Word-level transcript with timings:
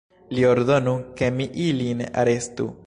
Li 0.37 0.45
ordonu, 0.51 0.95
ke 1.21 1.31
mi 1.37 1.49
ilin 1.69 2.05
arestu! 2.25 2.71